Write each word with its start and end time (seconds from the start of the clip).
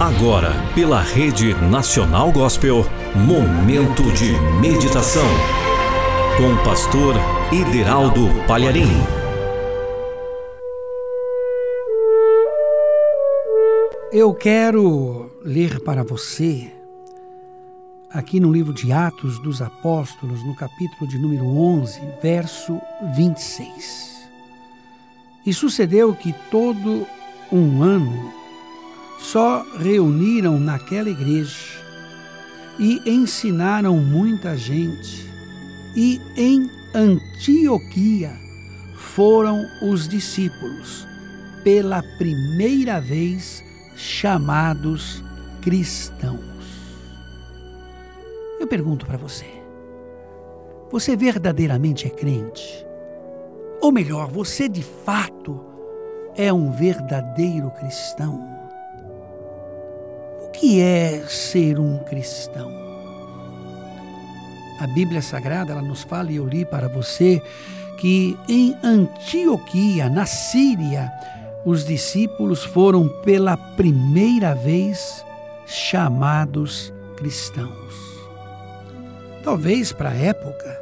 Agora, 0.00 0.52
pela 0.74 1.02
Rede 1.02 1.52
Nacional 1.68 2.32
Gospel, 2.32 2.86
Momento 3.14 4.02
de 4.14 4.32
Meditação. 4.58 5.26
Com 6.38 6.54
o 6.54 6.64
pastor 6.64 7.14
Ideraldo 7.52 8.22
Palharim. 8.48 8.88
Eu 14.10 14.32
quero 14.32 15.30
ler 15.44 15.80
para 15.80 16.02
você, 16.02 16.72
aqui 18.10 18.40
no 18.40 18.50
livro 18.50 18.72
de 18.72 18.90
Atos 18.92 19.38
dos 19.38 19.60
Apóstolos, 19.60 20.42
no 20.42 20.56
capítulo 20.56 21.06
de 21.10 21.18
número 21.18 21.44
11, 21.44 22.00
verso 22.22 22.80
26. 23.14 24.30
E 25.44 25.52
sucedeu 25.52 26.14
que 26.14 26.34
todo 26.50 27.06
um 27.52 27.82
ano 27.82 28.39
só 29.20 29.64
reuniram 29.78 30.58
naquela 30.58 31.10
igreja 31.10 31.78
e 32.78 33.02
ensinaram 33.06 33.98
muita 33.98 34.56
gente. 34.56 35.28
E 35.94 36.20
em 36.36 36.70
Antioquia 36.94 38.32
foram 38.96 39.64
os 39.82 40.08
discípulos, 40.08 41.06
pela 41.62 42.02
primeira 42.16 43.00
vez 43.00 43.62
chamados 43.94 45.22
cristãos. 45.60 46.40
Eu 48.58 48.66
pergunto 48.66 49.04
para 49.04 49.18
você: 49.18 49.46
você 50.90 51.14
verdadeiramente 51.14 52.06
é 52.06 52.10
crente? 52.10 52.86
Ou 53.80 53.92
melhor, 53.92 54.28
você 54.28 54.68
de 54.68 54.82
fato 54.82 55.64
é 56.36 56.52
um 56.52 56.70
verdadeiro 56.70 57.70
cristão? 57.72 58.59
Que 60.60 60.78
é 60.82 61.24
ser 61.26 61.78
um 61.78 61.96
cristão? 62.00 62.70
A 64.78 64.86
Bíblia 64.86 65.22
Sagrada 65.22 65.72
ela 65.72 65.80
nos 65.80 66.02
fala, 66.02 66.30
e 66.30 66.36
eu 66.36 66.44
li 66.46 66.66
para 66.66 66.86
você, 66.86 67.40
que 67.96 68.36
em 68.46 68.76
Antioquia, 68.84 70.10
na 70.10 70.26
Síria, 70.26 71.10
os 71.64 71.86
discípulos 71.86 72.62
foram 72.62 73.08
pela 73.22 73.56
primeira 73.56 74.54
vez 74.54 75.24
chamados 75.66 76.92
cristãos. 77.16 77.94
Talvez 79.42 79.94
para 79.94 80.10
a 80.10 80.14
época 80.14 80.78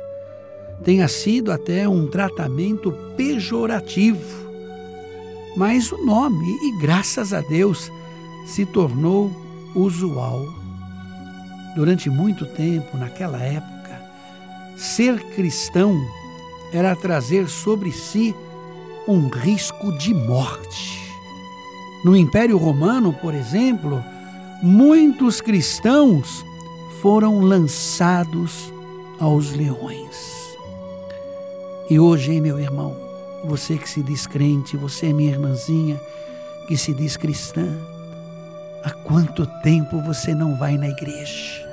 tenha 0.83 1.07
sido 1.07 1.53
até 1.53 1.89
um 1.89 2.09
tratamento 2.09 2.91
pejorativo, 3.17 4.51
mas 5.57 5.93
o 5.93 6.05
nome, 6.05 6.49
e 6.65 6.81
graças 6.81 7.33
a 7.33 7.41
Deus, 7.43 7.93
se 8.45 8.67
tornou 8.67 9.31
usual. 9.79 10.47
Durante 11.75 12.11
muito 12.11 12.45
tempo, 12.45 12.97
naquela 12.97 13.39
época, 13.39 14.03
ser 14.77 15.23
cristão 15.35 15.97
era 16.73 16.97
trazer 16.97 17.49
sobre 17.49 17.93
si 17.93 18.35
um 19.07 19.29
risco 19.29 19.97
de 19.97 20.13
morte. 20.13 20.99
No 22.05 22.17
Império 22.17 22.59
Romano, 22.59 23.13
por 23.13 23.35
exemplo, 23.35 24.03
muitos 24.63 25.41
cristãos 25.41 26.45
foram 27.01 27.41
lançados 27.41 28.73
aos 29.19 29.53
leões. 29.53 30.57
E 31.91 31.99
hoje, 31.99 32.41
meu 32.41 32.59
irmão, 32.59 32.95
você 33.45 33.79
que 33.79 33.89
se 33.89 34.03
diz 34.03 34.27
crente, 34.27 34.77
você, 34.77 35.13
minha 35.13 35.31
irmãzinha, 35.31 35.99
que 36.67 36.77
se 36.77 36.93
diz 36.93 37.17
cristã, 37.17 37.67
quanto 39.09 39.47
tempo 39.63 40.03
você 40.03 40.35
não 40.35 40.55
vai 40.55 40.77
na 40.77 40.87
igreja? 40.87 41.67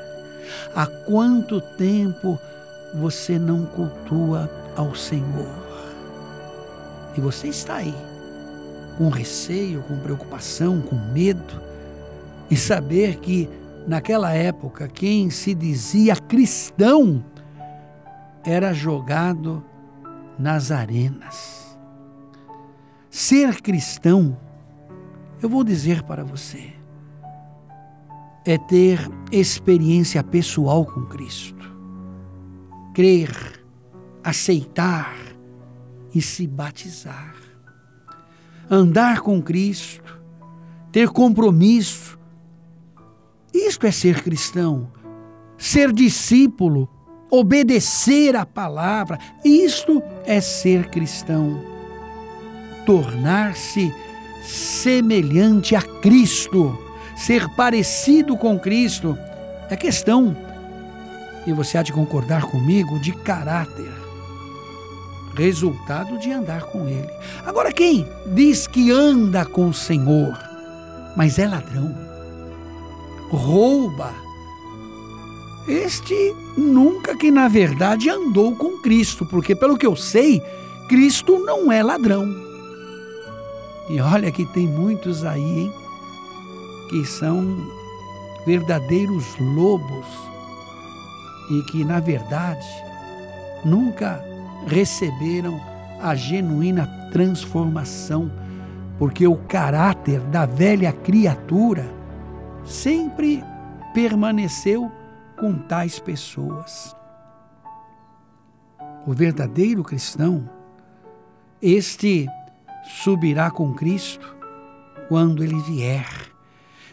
Há 0.74 0.88
quanto 0.88 1.60
tempo 1.60 2.40
você 2.94 3.38
não 3.38 3.66
cultua 3.66 4.50
ao 4.74 4.96
Senhor? 4.96 5.54
E 7.18 7.20
você 7.20 7.50
está 7.50 7.76
aí, 7.76 7.94
com 8.98 9.10
receio, 9.10 9.84
com 9.84 10.00
preocupação, 10.00 10.82
com 10.82 10.96
medo, 10.96 11.62
e 12.50 12.56
saber 12.56 13.18
que 13.18 13.50
naquela 13.86 14.32
época 14.32 14.88
quem 14.88 15.30
se 15.30 15.54
dizia 15.54 16.16
cristão 16.16 17.22
era 18.46 18.72
jogado 18.72 19.62
nas 20.40 20.72
arenas. 20.72 21.78
Ser 23.10 23.62
cristão, 23.62 24.38
eu 25.42 25.50
vou 25.50 25.66
dizer 25.66 26.02
para 26.04 26.24
você, 26.24 26.74
é 28.46 28.58
ter 28.58 29.10
experiência 29.32 30.24
pessoal 30.24 30.86
com 30.86 31.06
Cristo, 31.06 31.76
crer, 32.94 33.64
aceitar 34.24 35.16
e 36.14 36.22
se 36.22 36.48
batizar, 36.48 37.36
andar 38.70 39.22
com 39.22 39.42
Cristo, 39.42 40.22
ter 40.92 41.10
compromisso. 41.10 42.18
Isto 43.54 43.88
é 43.88 43.92
ser 43.92 44.22
cristão, 44.22 44.92
ser 45.58 45.92
discípulo 45.92 46.90
obedecer 47.30 48.36
a 48.36 48.46
palavra. 48.46 49.20
Isto 49.44 50.02
é 50.26 50.40
ser 50.40 50.90
cristão. 50.90 51.62
Tornar-se 52.86 53.94
semelhante 54.44 55.76
a 55.76 55.82
Cristo, 55.82 56.78
ser 57.16 57.48
parecido 57.50 58.36
com 58.36 58.60
Cristo, 58.60 59.18
é 59.70 59.76
questão, 59.76 60.36
e 61.48 61.54
você 61.54 61.78
há 61.78 61.84
de 61.84 61.94
concordar 61.94 62.44
comigo, 62.44 63.00
de 63.00 63.12
caráter, 63.12 63.92
resultado 65.36 66.18
de 66.18 66.32
andar 66.32 66.64
com 66.64 66.88
Ele. 66.88 67.10
Agora, 67.46 67.72
quem 67.72 68.08
diz 68.28 68.68
que 68.68 68.92
anda 68.92 69.46
com 69.46 69.70
o 69.70 69.74
Senhor, 69.74 70.38
mas 71.16 71.40
é 71.40 71.48
ladrão, 71.48 71.96
rouba, 73.30 74.14
este 75.68 76.36
nunca 76.56 77.18
que 77.18 77.32
na 77.32 77.48
verdade 77.48 78.10
andou 78.10 78.56
com 78.56 78.78
Cristo, 78.80 79.26
porque 79.26 79.56
pelo 79.56 79.78
que 79.78 79.86
eu 79.86 79.96
sei, 79.96 80.42
Cristo 80.88 81.40
não 81.40 81.72
é 81.72 81.82
ladrão. 81.82 82.28
E 83.90 84.00
olha 84.00 84.32
que 84.32 84.46
tem 84.46 84.68
muitos 84.68 85.24
aí, 85.24 85.42
hein, 85.42 85.74
que 86.90 87.06
são 87.06 87.58
verdadeiros 88.46 89.26
lobos 89.40 90.06
e 91.50 91.62
que 91.64 91.84
na 91.84 92.00
verdade 92.00 92.68
nunca 93.64 94.24
receberam 94.68 95.60
a 96.02 96.14
genuína 96.16 96.88
transformação, 97.12 98.32
porque 98.98 99.28
o 99.28 99.36
caráter 99.36 100.20
da 100.22 100.46
velha 100.46 100.92
criatura 100.92 101.86
sempre 102.64 103.44
permaneceu 103.94 104.92
com 105.38 105.54
tais 105.54 106.00
pessoas. 106.00 106.96
O 109.08 109.14
verdadeiro 109.14 109.84
cristão, 109.84 110.50
este 111.62 112.28
subirá 112.84 113.50
com 113.52 113.74
Cristo 113.74 114.36
quando 115.08 115.44
ele 115.44 115.60
vier 115.62 116.35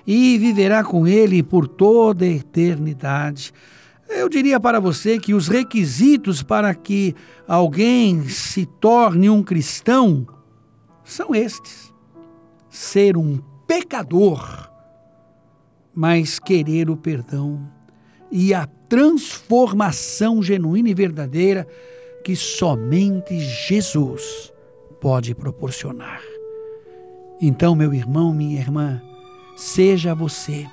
e 0.06 0.38
viverá 0.38 0.82
com 0.82 1.06
ele 1.06 1.42
por 1.42 1.68
toda 1.68 2.24
a 2.24 2.28
eternidade. 2.28 3.52
Eu 4.08 4.28
diria 4.28 4.60
para 4.60 4.78
você 4.78 5.18
que 5.18 5.32
os 5.32 5.48
requisitos 5.48 6.42
para 6.42 6.74
que 6.74 7.14
alguém 7.48 8.28
se 8.28 8.66
torne 8.66 9.30
um 9.30 9.42
cristão 9.42 10.26
são 11.04 11.34
estes: 11.34 11.92
ser 12.68 13.16
um 13.16 13.38
pecador, 13.66 14.70
mas 15.94 16.38
querer 16.38 16.90
o 16.90 16.96
perdão 16.96 17.69
e 18.31 18.52
a 18.52 18.66
transformação 18.88 20.43
genuína 20.43 20.90
e 20.90 20.94
verdadeira 20.94 21.66
que 22.25 22.37
somente 22.37 23.38
Jesus 23.38 24.52
pode 25.00 25.34
proporcionar. 25.34 26.22
Então, 27.40 27.75
meu 27.75 27.93
irmão, 27.93 28.32
minha 28.32 28.60
irmã, 28.60 29.02
seja 29.62 30.14
você 30.14 30.67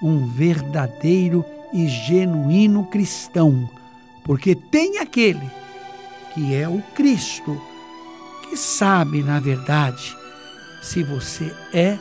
um 0.00 0.26
verdadeiro 0.26 1.44
e 1.72 1.88
genuíno 1.88 2.84
cristão, 2.84 3.68
porque 4.24 4.54
tem 4.54 4.98
aquele 4.98 5.50
que 6.32 6.54
é 6.54 6.68
o 6.68 6.80
Cristo 6.94 7.60
que 8.48 8.56
sabe, 8.56 9.22
na 9.22 9.40
verdade, 9.40 10.16
se 10.80 11.02
você 11.02 11.52
é 11.72 11.98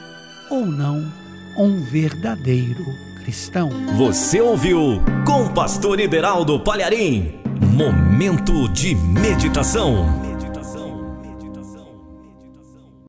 ou 0.50 0.66
não 0.66 1.12
um 1.58 1.84
verdadeiro 1.84 2.86
cristão. 3.24 3.70
Você 3.98 4.40
ouviu 4.40 5.02
com 5.26 5.46
o 5.46 5.54
pastor 5.54 6.00
Ideraldo 6.00 6.60
Palharim. 6.60 7.40
Momento 7.76 8.70
de 8.70 8.96
meditação. 8.96 10.29